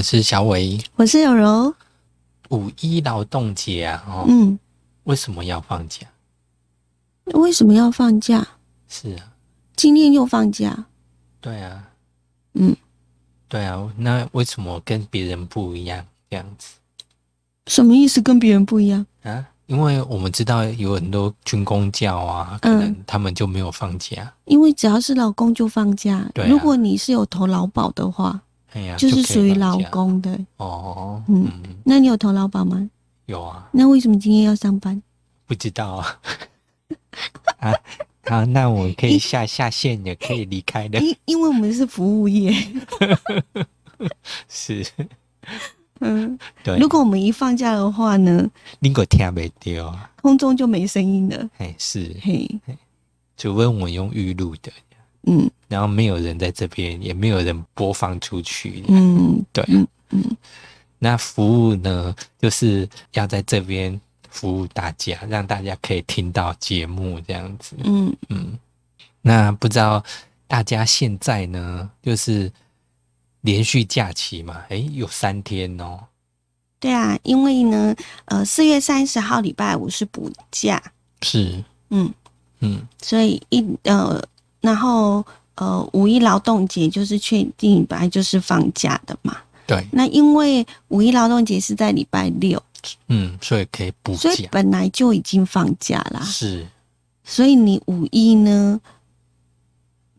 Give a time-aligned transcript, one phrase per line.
[0.00, 0.82] 我是小伟。
[0.96, 1.74] 我是有柔。
[2.48, 4.58] 五一劳动节啊，哦，嗯，
[5.04, 6.06] 为什么要放假？
[7.34, 8.48] 为什么要放假？
[8.88, 9.34] 是啊，
[9.76, 10.86] 今天又放假。
[11.42, 11.84] 对啊，
[12.54, 12.74] 嗯，
[13.46, 16.02] 对啊，那为什么跟别人不一样？
[16.30, 16.76] 这样子
[17.66, 18.22] 什么意思？
[18.22, 19.04] 跟别人不一样？
[19.22, 19.46] 啊？
[19.66, 24.32] 因为我们知道有很多军工教啊，可能他们就没有放假。
[24.46, 26.26] 因为只要是老公就放假。
[26.32, 28.40] 对啊如果你是有投劳保的话，
[28.72, 30.38] 哎呀，就是属于劳放假工的。
[30.56, 31.22] 哦。
[31.28, 32.88] 嗯嗯，那你有投劳保吗？
[33.26, 35.02] 有啊，那为什么今天要上班？
[35.46, 36.20] 不知道啊。
[37.58, 37.72] 啊，
[38.24, 40.98] 好，那我可以下下线，也可以离开的。
[41.00, 42.52] 因因为我们是服务业。
[44.48, 44.86] 是，
[46.00, 46.78] 嗯，对。
[46.78, 50.10] 如果我们一放假的话呢，你给我听没丢啊？
[50.22, 51.48] 空中就没声音了。
[51.58, 52.48] 哎，是，嘿，
[53.36, 54.72] 除非我用预录的，
[55.22, 58.82] 嗯然后没有人在这边，也没有人播放出去。
[58.88, 60.36] 嗯对，嗯嗯，
[60.98, 63.98] 那服务呢，就是要在这边
[64.28, 67.76] 服务大家，让大家可以听到节目这样子。
[67.84, 68.58] 嗯，嗯，
[69.22, 70.02] 那不知道
[70.48, 72.50] 大家现在呢，就是
[73.42, 74.62] 连续假期嘛？
[74.70, 76.00] 诶，有三天哦。
[76.80, 80.82] 对啊，因为呢，呃，四月三十号礼拜五是补假，
[81.22, 82.12] 是，嗯，
[82.60, 84.20] 嗯，所以一呃，
[84.60, 89.36] 然后呃，五一劳动节就是确定本来就是放假的嘛。
[89.66, 92.60] 对，那因为五一劳动节是在礼拜六，
[93.08, 94.48] 嗯，所以可以补所以假。
[94.50, 96.20] 本来就已经放假啦。
[96.22, 96.66] 是，
[97.24, 98.80] 所以你五一呢，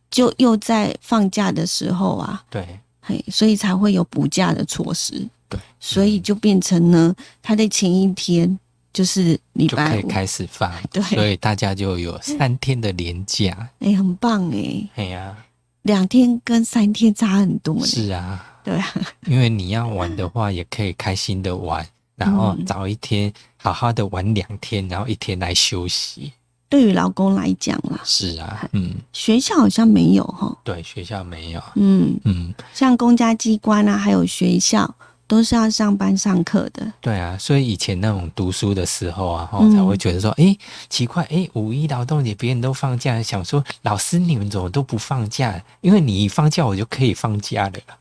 [0.10, 5.28] 就又在放假的时候啊，对，嘿，所以才会有补假的措施。
[5.50, 8.58] 对，所以就变成呢，他的前一天
[8.94, 10.72] 就是礼就可以拜，开始放。
[10.92, 13.70] 对所以大家就有三天的连假。
[13.80, 15.36] 哎、很棒哎，哎呀，
[15.84, 17.86] 两天跟三天差很多呢。
[17.86, 18.94] 是啊，对啊，
[19.28, 21.86] 因为你要玩的话，也可以开心的玩，
[22.16, 26.32] 然后嗯早一天好好的玩两天，然后一天来休息。
[26.70, 30.58] 对于老公来讲啦，是啊，嗯，学校好像没有哈。
[30.64, 34.96] 对，学校没有，嗯，嗯，像公家机关啊，还有学校
[35.32, 36.92] 都是要上班上课的。
[37.00, 40.60] 对啊，所以以前那种读书的时候啊，吼嗯才会觉得说，诶，
[40.90, 45.64] 奇怪，诶，五一劳动节别人都放假，想说老师你们怎么都不放假？
[45.80, 47.98] 因为你一放假，我就可以放假了啦。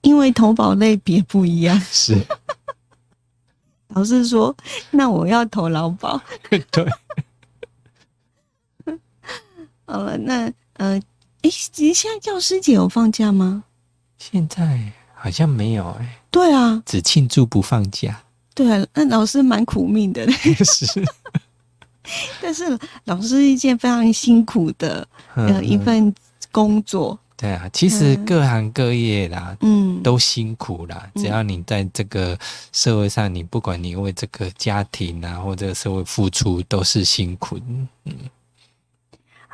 [0.00, 2.18] 因为投保类别不一样， 是，
[3.88, 4.56] 老师说，
[4.90, 6.18] 那我要投劳保。
[6.72, 6.88] 对，
[9.84, 10.98] 好了，那呃，
[11.44, 13.64] 诶，其实现在教师节有放假吗？
[14.18, 14.80] 现在
[15.14, 18.18] 好像没有、诶，对啊，只庆祝不放假。
[18.54, 20.26] 对啊，那老师蛮苦命的，
[20.64, 21.04] 是，
[22.40, 26.12] 但是老师是一件非常辛苦的呃嗯一份
[26.50, 27.18] 工作。
[27.36, 31.10] 对啊，其实嗯各行各业啦，嗯，都辛苦啦。
[31.14, 32.38] 嗯只要你在这个
[32.72, 37.58] 社会上，你不管你为这个家庭啊或这个社会付出，都是辛苦。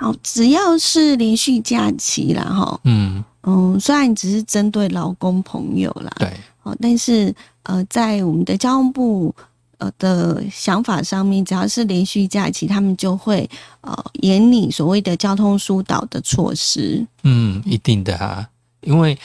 [0.00, 7.34] 好，只要是连续假期啦，哈，嗯，嗯，虽然只是针对劳工朋友啦，对，哦，但是
[7.64, 9.34] 呃，在我们的交通部
[9.76, 13.46] 呃的想法上面，只要是连续假期，他们就会
[13.82, 17.06] 呃严拟所谓的交通疏导的措施。
[17.24, 18.48] 嗯，一定的啊，
[18.80, 19.18] 因为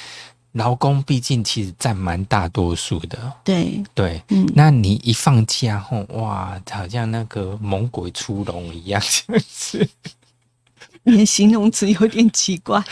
[0.52, 3.18] 劳工毕竟其实占蛮大多数的。
[3.46, 9.90] 对，对，嗯，那你一放假后，哇，好像那个猛鬼出笼一样，这样子。
[11.06, 12.84] 你的形容词有点奇怪，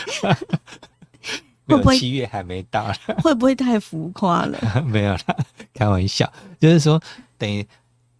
[1.66, 4.58] 会不会七月还没到啦会不会太浮夸了？
[4.86, 5.36] 没有啦，
[5.74, 6.30] 开玩笑，
[6.60, 7.00] 就是说，
[7.36, 7.66] 等于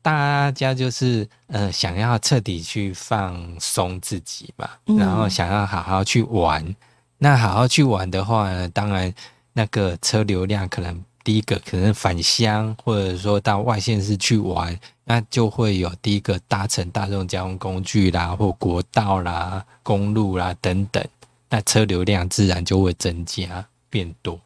[0.03, 6.75] 大家就是呃，想要彻底去放松自己嘛，嗯然后想要好好去玩。
[7.19, 9.13] 那好好去玩的话呢，当然
[9.53, 21.03] 那个车流量可能第一个可能返乡，或者说到外县市去玩，那就会有第一个搭乘大众交通工具啦，或国道啦、公路啦等等，
[21.49, 24.39] 那车流量自然就会增加变多。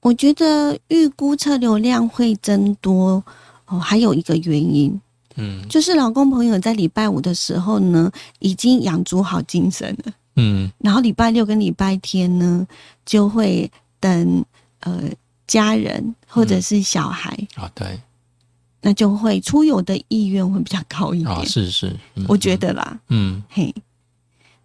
[0.00, 3.24] 我觉得预估车流量会增多
[3.66, 5.00] 哦，还有一个原因
[5.36, 10.12] 嗯就是老公朋友在礼拜五的时候呢，已经养足好精神了。
[10.36, 10.70] 嗯。
[10.78, 12.66] 然后礼拜六跟礼拜天呢，
[13.06, 14.44] 就会等
[14.80, 15.02] 呃
[15.46, 18.00] 家人或者是小孩，哦，对，
[18.80, 21.30] 那就会出游的意愿会比较高一点。
[21.30, 23.42] 哦，是是，嗯我觉，得啦，嗯。
[23.48, 23.74] 嘿，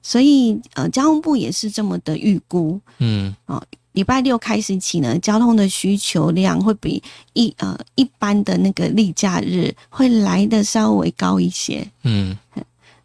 [0.01, 2.79] 所以呃，交通部也是这么的预估。
[2.99, 3.35] 嗯。
[3.45, 7.01] 哦礼拜六开始起呢，交通的需求量会比
[7.33, 11.85] 一呃一般的那个例假日会来的稍微高一些。
[12.03, 12.37] 嗯。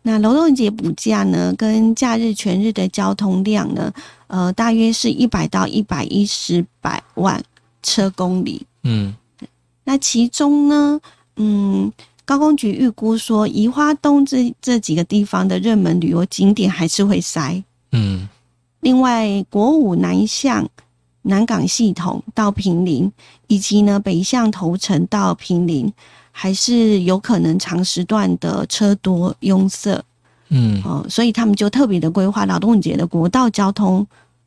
[0.03, 3.91] 那劳动节补假呢，跟假日全日的交通量呢，
[4.27, 7.43] 呃，大约是一百到一百一十百万
[7.85, 8.67] 车公里。
[8.83, 9.15] 嗯
[9.85, 10.99] 那其中呢，
[11.37, 11.93] 嗯，
[12.25, 17.63] 高工局预估说，宜花东这这几个地方的热门旅游景点还是会塞。
[17.93, 18.29] 嗯
[18.81, 20.69] 另外，国五南向
[21.23, 23.11] 南港系统到平林，
[23.47, 25.93] 以及呢北向头城到平林，
[26.31, 30.03] 还是有可能长时段的车多拥塞
[30.49, 34.07] 嗯哦，所以他们就特别的规划劳动节的国道交通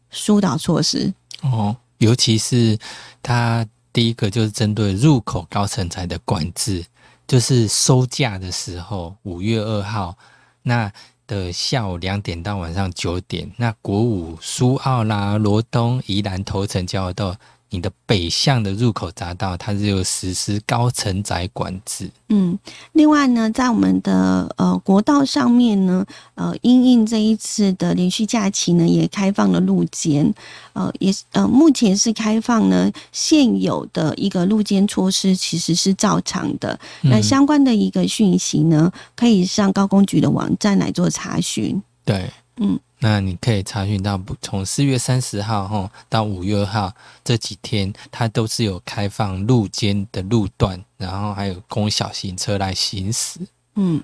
[0.10, 1.14] 疏导措施。
[1.42, 2.78] 哦，尤其是
[3.22, 6.86] 它第一个就是针对入口高层材的管制，
[7.28, 10.18] 就是收价的时候，五月二号
[10.64, 10.92] 那
[11.26, 17.36] 的下午两点到晚上九点，那国五、苏澳啦、罗东、宜兰头城交流道，
[17.70, 22.10] 你的北向的入口匝道，它是有实施高承载管制。
[22.30, 22.58] 嗯，
[22.94, 26.06] 另外呢，在我们的呃国道上面呢，
[26.36, 30.34] 呃，因应这一次的连续假期呢，也开放了路肩，
[30.74, 36.80] 呃，也是呃，目前是开放呢现有的一个路肩措施其实是照常的。
[37.02, 41.82] 那嗯相关的一个讯息呢，可以上高工局的网站来做查询。
[42.06, 46.92] 对，嗯，那你可以查询到不从四月三十号吼到五月二号
[47.24, 53.40] 这几天，它都是有开放路肩的路段，然后还有供小型车来行驶。
[53.76, 54.02] 嗯，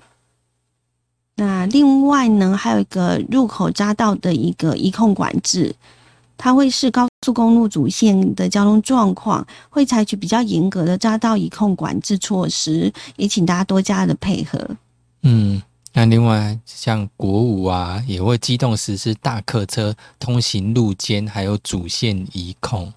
[1.34, 5.74] 那另外呢，还有一个入口匝道的一个一控管制，
[6.36, 14.76] 它会是高速公路主线的交通状况，会采取比较严格的匝道一控管制措施，也请大家多加的配合。
[15.22, 15.60] 嗯，
[15.96, 22.92] 那另外像国五啊，也会机动实施大客车通行路肩，还有主线移控。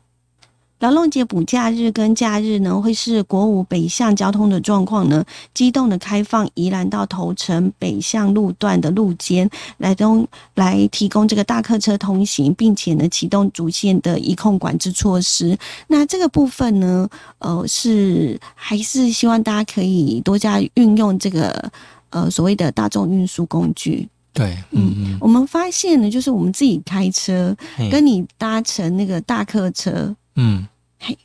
[0.79, 5.23] 劳动节补假日跟假日呢，会是国五北向交通的状况呢，
[5.53, 15.57] 机动的开放宜兰到头城北向路段的路肩，来东来提供这个大客车通行，并且呢启动主线的移控管制措施。
[15.87, 17.09] 那这个部分呢，
[17.39, 21.71] 呃，是还是希望大家可以多加运用这个
[22.09, 24.07] 呃所谓的大众运输工具。
[24.33, 27.55] 对，嗯嗯，我们发现呢，就是我们自己开车，
[27.89, 30.15] 跟你搭乘那个大客车。
[30.35, 30.67] 嗯
[30.99, 31.17] 嘿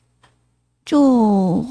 [0.86, 1.64] 就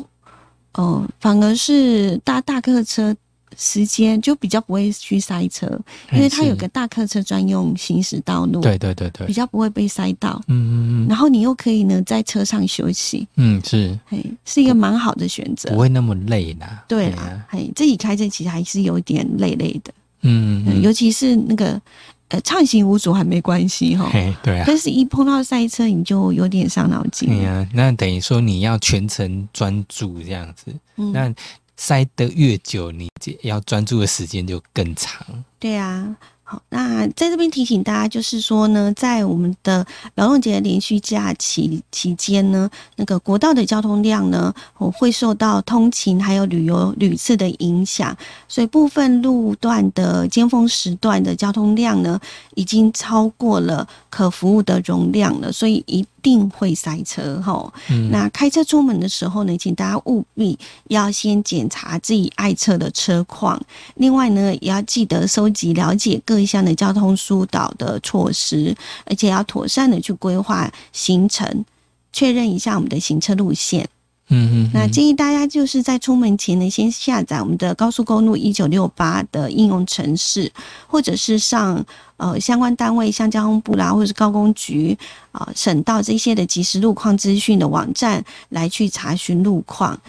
[0.74, 3.16] 呃，反而是搭大客车
[3.57, 5.68] 时间就比较不会去塞车，
[6.12, 10.42] 因为它有个大客车专用行驶道路，对对对对比，较不会被塞到。
[10.48, 15.77] 嗯嗯嗯然后你又可以呢在车上休息，嗯嗯，是嘿，是一个蛮好的选择不。
[15.77, 16.83] 会那么累啦。
[16.88, 21.81] 对啊，嘿，自己开车其实还是有一点累累的，嗯嗯，嗯尤其是那个
[22.30, 24.63] 呃畅行无阻还没关系哈，嘿，对啊。
[24.65, 27.27] 但是一碰到塞车你就有点伤脑筋。
[27.30, 31.33] 对呀、那等于说你要全程专注这样子，嗯那
[31.81, 35.25] 塞得越久，你这要专注的时间就更长。
[35.57, 39.83] 对啊，好，那在这边提醒大家，就是说呢，在我们的
[40.13, 48.16] 劳动节连续假期期间呢，那个国道的交通量呢，我会受到通勤还有旅游屡次的影响，
[48.48, 52.19] 所以部分路段的尖峰时段的交通量呢，
[52.54, 57.73] 已经超过了可服务的容量了，所以一定会塞车哈。
[57.89, 60.57] 嗯，那开车出门的时候呢，请大家务必
[60.88, 63.62] 要先检查自己爱车的车况，
[63.95, 68.75] 另外呢，也要记得收集了解各项的交通疏导的措施，
[69.06, 71.66] 而且要妥善的去规划行程，
[72.13, 73.87] 确认一下我们的行车路线。
[74.33, 80.50] 嗯嗯，那建议大家就是在出门前呢，先下载我们的高速公路一九六八的应用程式，
[80.88, 81.85] 或者是上
[82.16, 84.97] 呃相关单位，像交通部啦，或者是高工局
[85.33, 90.00] 啊、省道这些的即时路况资讯的网站来去查询路况。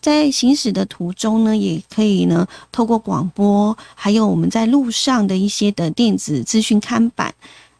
[0.00, 7.34] 在行驶的途中呢，也可以呢透过广播，还有我们在路上的一些的电子资讯看板，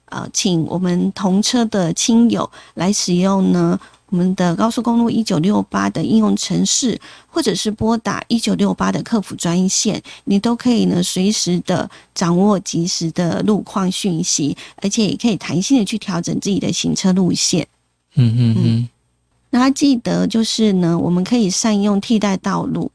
[0.07, 3.79] 呃，请我们同车的亲友来使用呢
[4.13, 17.67] 我们的高速公路一九六八的应用程式，或者是拨打一九六八的客服专线，你都可以呢随时的掌握及时的路况讯息，而且也可以弹性的去调整自己的行车路线。
[18.17, 18.89] 嗯嗯嗯，
[19.49, 22.93] 那记得就是呢，我们可以善用替代道路，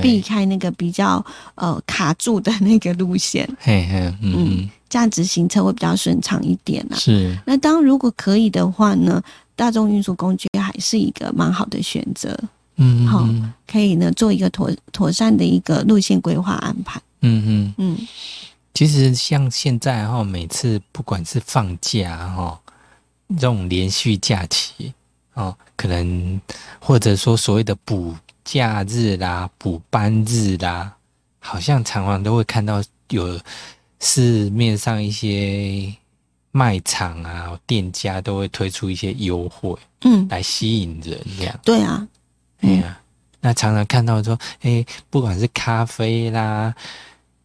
[0.00, 6.94] 避，开那个比较呃卡住的那个路线，嘿嘿，嗯嗯，这样子行车会比较顺畅一点啊。
[6.96, 9.20] 是，那当如果可以的话呢，
[9.60, 12.34] 大众运输工具还是一个蛮好的选择，
[12.76, 13.52] 嗯好嗯。
[13.66, 16.98] 可以呢做一个妥妥善的一个路线规划安排。
[17.20, 18.08] 嗯嗯，嗯。
[18.72, 22.58] 其实像现在哈，每次不管是放假哈，
[23.36, 24.94] 这种连续假期
[25.34, 26.40] 哦，可能
[26.80, 30.96] 或者说所谓的补假日啦、补班日啦，
[31.38, 33.38] 好像常常都会看到有
[34.00, 35.94] 市面上一些
[36.52, 41.60] 卖场啊、店家都会推出一些优惠嗯，来吸引人，这样。
[41.64, 42.08] 对啊，
[42.60, 43.00] 对呀、
[43.40, 46.74] 那常常看到说，哎、不管是咖啡啦、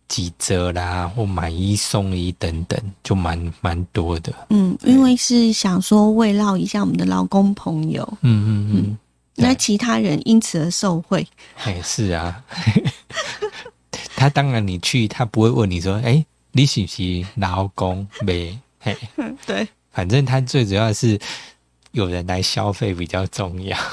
[0.08, 4.34] 几折啦，或买一送一等等，就蛮蛮多的。
[4.50, 8.98] 嗯，因为是想说慰劳一下我们的劳工朋友，嗯嗯嗯，
[9.36, 11.28] 那其他人因此而受惠。
[11.64, 12.44] 哎、是啊。
[14.18, 18.58] 他当然你去，他不会问你说，哎、你是不是劳工没？
[18.86, 18.96] 嘿，
[19.48, 21.20] 对，反正它最主要是
[21.92, 23.76] 有人来消费比较重要。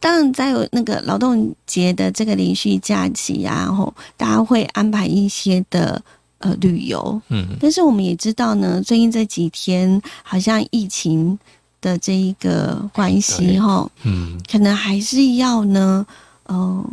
[0.00, 6.02] 当然，在有那个劳动节的这个连续假期啊，然后大家会安排一些的
[6.38, 11.38] 呃旅游，嗯，但是我们也知道呢，最近这几天好像疫情
[11.80, 13.60] 的这一个关系对。
[13.60, 16.04] 哈，嗯，可能还是要呢，
[16.48, 16.84] 嗯、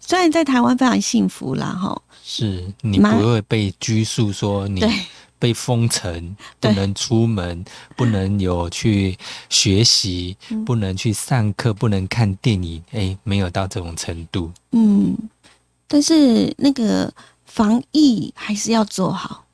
[0.00, 4.84] 虽然在台湾非常幸福啦哈，是你不会被拘束说你
[5.38, 7.64] 被封城，不能出门，
[7.96, 9.16] 不能有去
[9.48, 14.52] 学习，嗯不能去上课，不能看电影，哎，没有到这种程度。
[14.72, 15.16] 嗯，
[15.86, 17.10] 但是那个
[17.46, 19.46] 防疫还是要做好，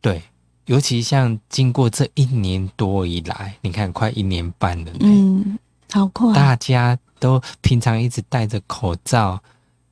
[0.00, 0.20] 对，
[0.64, 5.56] 尤其像经过这一年多以来，你看快一年半了呢，嗯，
[5.92, 9.40] 好快，大家都平常一直戴着口罩，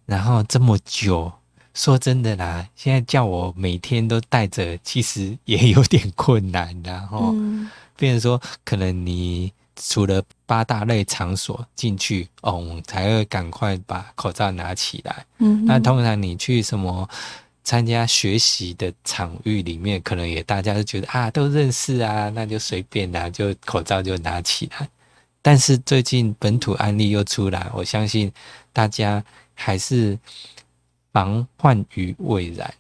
[0.06, 1.30] 然后这么久。
[1.78, 7.32] 说真的啦，现在叫我每天都戴着，其实也有点困难然后。
[7.35, 15.26] 嗯变成说，可能你除了八大类场所进去，哦，我们才会赶快把口罩拿起来。
[15.38, 17.11] 嗯，那通常你去什么
[17.64, 24.88] 参加学习的场域里面，可能也大家都觉得啊，都认识啊，那就随便啦、就口罩就拿起来。
[25.42, 28.30] 但是最近本土案例又出来，我相信
[28.73, 29.20] 大家
[29.54, 30.16] 还是
[31.18, 32.72] 防患于未然，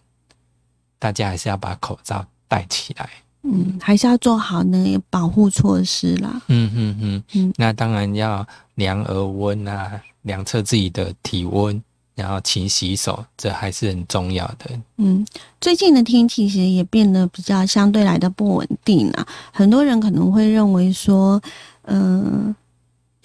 [0.96, 3.10] 大家还是要把口罩戴起来。
[3.42, 6.40] 嗯，还是要做好那个保护措施啦。
[6.46, 11.82] 嗯嗯嗯嗯那当然要量额温啊，量测自己的体温，
[12.14, 14.70] 然后勤洗手，这还是很重要的。
[14.98, 15.26] 嗯，
[15.60, 19.26] 最近的天气其实也变得比较相对来的不稳定啊。
[19.52, 21.42] 很多人可能会认为说，
[21.86, 22.54] 嗯、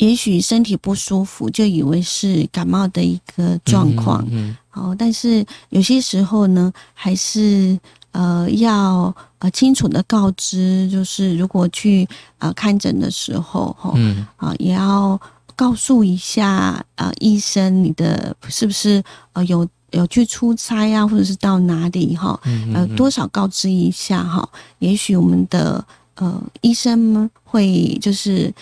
[0.04, 4.28] 也许身体不舒服，就以为是感冒的一个状况。
[4.30, 7.80] 嗯哦，但是有些时候呢，还是
[8.12, 12.06] 呃要呃清楚的告知，就是如果去
[12.40, 14.28] 呃看诊的时候，哈、嗯。
[14.36, 15.18] 啊、也要
[15.56, 24.48] 告诉一下呃医生你的是不是呃有有去出差啊，或者是到哪里哈、嗯呃多少告知一下哈、
[24.80, 28.54] 也许我们的呃医生们会就是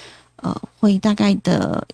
[0.41, 1.87] 呃会大概的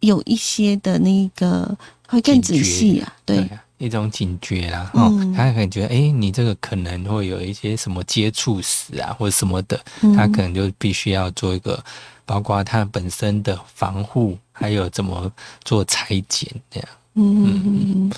[0.00, 11.82] 有一些的那个会更仔细啊，对，啊一种警觉啦，哦，嗯他可能觉得，哎、你这个可能会有一些什么接触史啊，或者什么的，嗯他可能就必须要做一个，
[12.24, 15.30] 包括他本身的防护，还有怎么
[15.64, 16.88] 做裁剪这样。
[17.14, 18.12] 嗯嗯嗯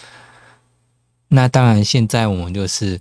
[1.28, 3.00] 那当然，现在我们就是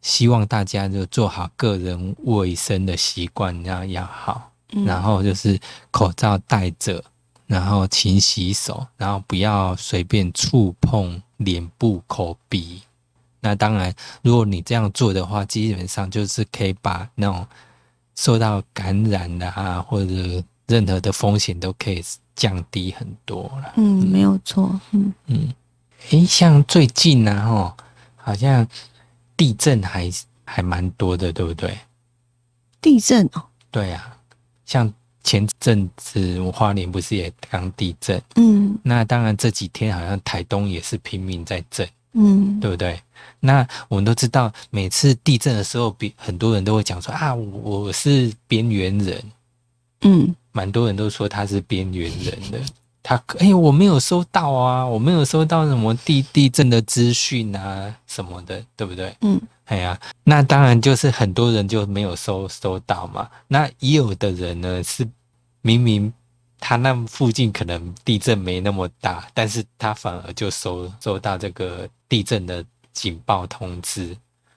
[0.00, 5.58] 希望大家就做好个人卫生的习惯，要要好，嗯，然后就是
[5.90, 7.02] 口罩戴着，
[7.46, 12.82] 然后勤洗手，然后不要随便触碰脸部、口鼻。
[13.40, 17.46] 那当然，如果你这样做的话，基本上就是可以把那种
[18.14, 22.02] 受到感染的啊，或者任何的风险都可以
[22.36, 23.72] 降低很多了。
[23.76, 25.52] 嗯，没有错，嗯嗯，
[26.10, 27.76] 诶，像最近呢、啊，吼，
[28.16, 28.64] 好像
[29.36, 30.08] 地震还
[30.44, 31.76] 还蛮多的，对不对？
[32.80, 34.16] 地震哦，对啊，
[34.72, 34.90] 像
[35.22, 42.98] 前阵子我花莲不是也刚地震，嗯那当然这几天好像台东也是拼命在震，嗯对不对？
[43.38, 49.22] 那我们都知道，每次地震的时候，比很多人都会讲说啊，我我是边缘人，
[50.00, 52.58] 嗯蛮多人都说他是边缘人的。
[53.04, 59.14] 他哎、我没有收到啊，我没有收到什么地地震的资讯啊什么的，对不对？
[59.20, 59.40] 嗯
[59.72, 63.26] 哎呀，那当然就是很多人就没有收收到嘛。
[63.48, 65.08] 那也有的人呢是
[65.62, 66.12] 明明
[66.60, 72.62] 他那附近可能地震没那么大，但是他反而就收收到这个地震的
[72.92, 74.14] 警报通知。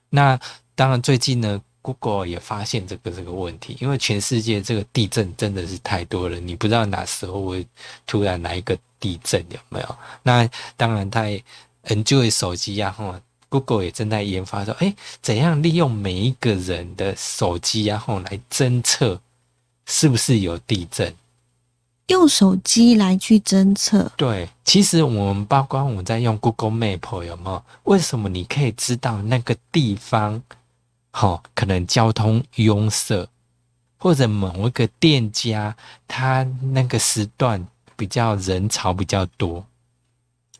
[0.09, 0.37] 那
[0.75, 7.65] 当然最近呢，Google 也发现这个这个问题，因为全世界这个地震真的是太多了，你不知道哪时候会
[8.05, 9.97] 突然来一个地震，有没有？
[10.23, 10.45] 那
[10.75, 11.41] 当然在
[11.85, 13.17] Enjoy 手机啊，哈。
[13.49, 19.21] Google 也正在研发说，哎，怎样利用每一个人的手机然，后来侦测
[19.85, 21.13] 是不是有地震？
[22.07, 24.11] 用手机来去侦测。
[24.15, 27.63] 对，其实我们包括我们在用 Google Map 有没有？
[27.85, 30.43] 为什么你可以知道那个地方，
[31.09, 33.27] 好、可能交通拥塞，
[33.97, 35.75] 或者某一个店家
[36.07, 39.65] 他那个时段比较人潮比较多？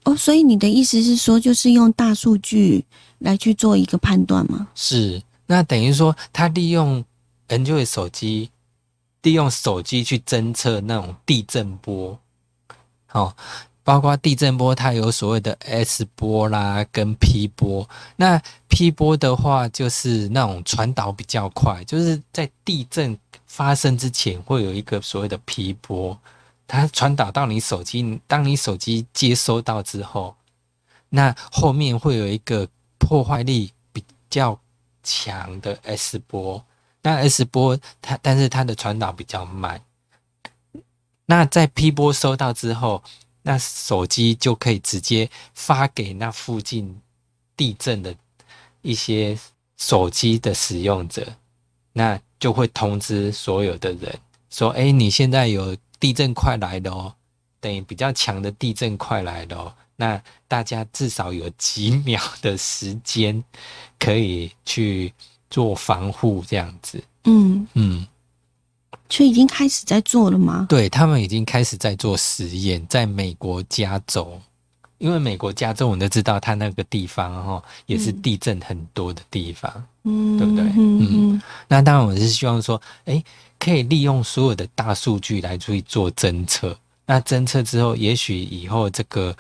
[0.06, 2.86] 哦，所以你的意思是说，就是用大数据
[3.20, 4.68] 来去做一个判断吗？
[4.74, 7.04] 是，那等于说他利用
[7.50, 8.50] Android 手机，
[9.24, 12.18] 利用手机去侦测那种地震波，
[13.08, 13.36] 好、
[13.84, 17.88] 包括地震波，它有所谓的 S 波啦跟 P 波。
[18.16, 26.20] 那 P 波的话，就是那种传导比较快，就是在地震发生之前会有一个所谓的 P 波，
[26.68, 30.36] 它传导到你手机，当你手机接收到之后，
[31.10, 32.68] 那后面会有一个
[32.98, 34.60] 破坏力比较
[35.04, 36.64] 强的 S 波。
[37.02, 39.80] 那 S 波它，但是它的传导比较慢。
[41.28, 43.04] 那在 P 波收到之后，
[43.44, 47.00] 那手机就可以直接发给那附近
[47.56, 48.16] 地震的
[48.82, 49.38] 一些
[49.78, 51.36] 手机的使用者，
[51.94, 54.20] 那就会通知所有的人
[54.50, 57.16] 说：“哎，你现在有地震快来了哦，
[57.60, 63.44] 等于比较强的地震快来了哦。”那大家至少有几秒的时间
[63.98, 65.12] 可以去
[65.50, 67.04] 做防护，这样子。
[67.24, 68.06] 嗯，嗯，
[69.10, 70.68] 就已经开始在做了吗？
[70.70, 74.40] 对他们已经开始在做实验，在美国加州，
[74.98, 79.72] 因为美国加州我们都知道，它那个地方哈也是地震很多的地方。
[80.04, 83.24] 嗯，对不对嗯嗯那当然，我是希望说，哎，
[83.60, 86.78] 可以利用所有的大数据来去做侦测。
[87.06, 89.36] 那侦测之后，也许以后这个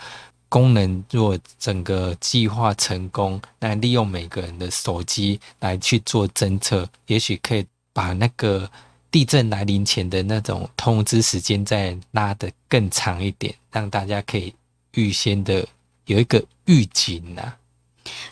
[0.49, 8.69] 功能如果整个计划成功，那利用每个人的手机来去做侦测，也许可以把那个
[9.09, 14.53] 地震来临前的那种通知时间再拉得更长一点，让大家可以
[14.95, 15.65] 预先的
[16.05, 17.53] 有一个预警呐、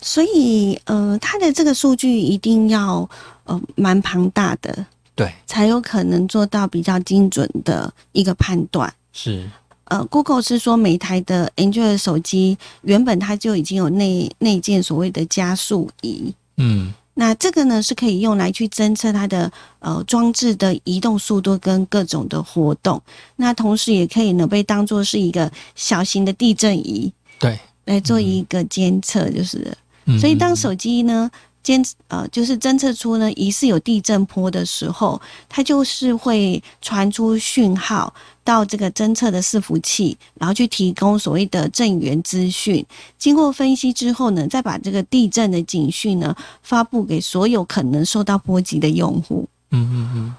[0.02, 3.10] 所以呃，它的这个数据一定要
[3.46, 8.94] 呃蛮庞大的，对，才有可能做到比较精准的一个判断。
[9.12, 9.50] 是，
[9.86, 23.02] 呃，Google 是说每台的 Android 手机原本它就已经有内内建所谓的加速仪，嗯，那这个呢是可以用来去侦测它的呃装置的移动速度跟各种的活动，
[23.36, 27.60] 那同时也可以呢被当做是一个小型的地震仪对。
[27.86, 29.78] 来做一个监测，就是。
[30.06, 31.30] 嗯所以当手机呢
[31.64, 42.86] 监呃就是侦测出呢疑似有地震波的时候，它就是会传出讯号到这个侦测的伺服器，然后去提供所谓的震源资讯。
[43.18, 49.48] 经过分析之后呢，再把这个地震的警讯呢发布给所有可能受到波及的用户。
[49.72, 50.36] 嗯嗯嗯，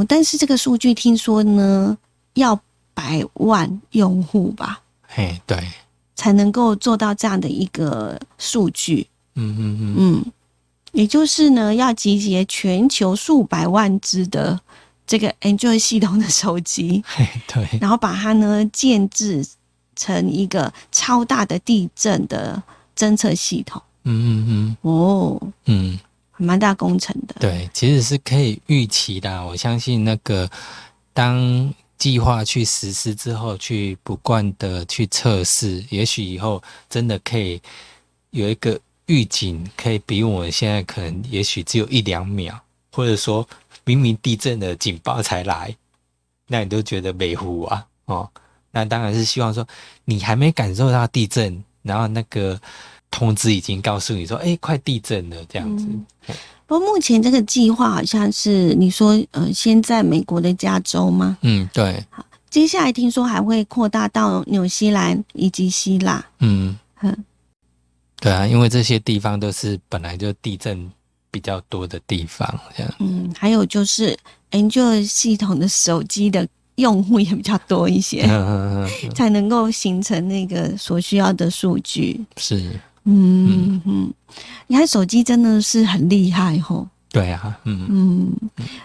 [0.00, 1.96] 哦，但是这个数据听说呢
[2.34, 2.58] 要
[2.94, 5.62] 百万用户吧嘿，对，
[6.16, 9.06] 才能够做到这样的一个数据。
[9.36, 10.32] 嗯嗯嗯，嗯，
[10.94, 14.58] 也就是呢，要集结全球数百万只的
[15.06, 19.44] 这个 Android 系统的手机，嘿，对，然后把它呢建制
[19.96, 22.62] 成一个超大的地震的
[22.96, 23.82] 侦测系统。
[24.04, 25.98] 嗯嗯嗯哦，嗯嗯，
[26.36, 27.34] 蛮大工程的。
[27.40, 29.44] 对，其实是可以预期的。
[29.44, 30.48] 我相信那个
[31.12, 37.60] 当计划去实施之后，去不断的去测试，也许以后真的可以
[38.30, 42.58] 有一个预警，可以比我们现在可能也许只有一两秒，
[42.92, 43.46] 或者说
[43.84, 45.74] 明明地震的警报才来，
[46.48, 48.28] 那你都觉得美糊啊哦。
[48.70, 49.66] 那当然是希望说
[50.04, 52.60] 你还没感受到地震，然后那个
[53.10, 55.86] 通知已经告诉你说，哎，快地震了这样子。
[55.86, 56.06] 嗯
[56.66, 61.36] 不过目前这个计划好像是你说呃，先在美国的加州吗？
[61.42, 66.24] 嗯，对，好接下来听说还会扩大到纽西兰以及希腊。
[66.38, 67.24] 嗯嗯，
[68.24, 70.90] 对啊，因为这些地方都是本来就地震
[71.30, 72.94] 比较多的地方，这样。
[73.00, 74.16] 嗯，还有就是
[74.50, 82.18] Android 系统的手机的用户也比较多一些， 嗯嗯嗯，才能够形成那个所需要的数据。
[82.38, 84.10] 是，嗯嗯，
[84.68, 86.88] 你看手机真的是很厉害吼。
[87.10, 88.32] 对啊，嗯嗯，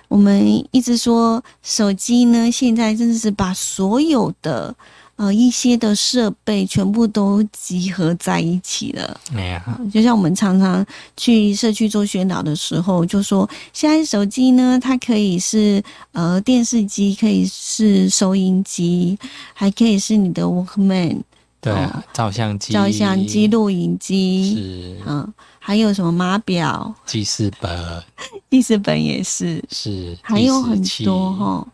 [0.10, 4.76] 我们一直说手机呢，现在真的是把所有的
[5.20, 9.20] 呃一些的设备全部都集合在一起了。
[9.36, 10.86] 哎呀，就像我们常常
[11.18, 19.20] 去社区做宣导的时候，就说现在手机呢，它可以是呃电视机，可以是收音机，
[19.54, 21.20] 还可以是你的 Walkman
[21.60, 28.04] 对啊，照相机、照相机、录影机，是嗯，还有什么码表、记事本，
[28.50, 31.68] 记事本也是，是还有很多哈。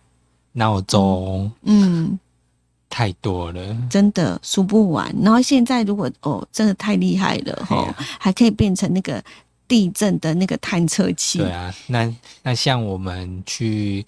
[0.53, 2.17] 闹钟，嗯，
[2.95, 3.77] 太多了。
[3.89, 5.13] 真的数不完。
[5.21, 9.21] 然后现在如果哦，真的太厉害了哈、啊还可以变成那个
[9.67, 11.39] 地震的那个探测器。
[11.39, 14.05] 对啊，那那像我们去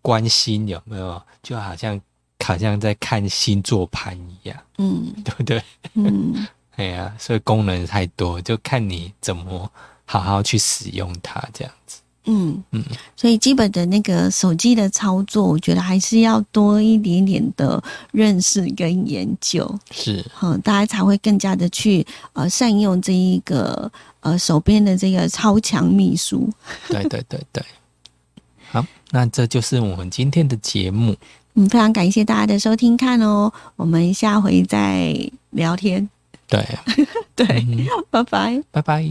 [0.00, 2.00] 关心有没有，就好像
[2.42, 5.62] 好像在看星座盘一样，嗯 对不对？
[5.92, 9.70] 嗯， 哎呀，所以功能太多，就看你怎么
[10.06, 12.00] 好好去使用它，这样子。
[12.24, 12.82] 嗯嗯
[13.16, 26.48] 所以基本的那个手机的操作，我觉得还是要多一点点的认识跟研究，是，嗯，大家才会更加的去呃善用这一个呃手边的这个超强秘书。
[26.88, 27.64] 对对对对。
[28.70, 31.16] 好，那这就是我们今天的节目。
[31.54, 35.12] 嗯，非常感谢大家的收听看哦，我们下回再
[35.50, 36.08] 聊天。
[36.46, 36.64] 对，
[37.34, 38.62] 对，嗯拜拜。
[38.70, 39.04] 拜拜。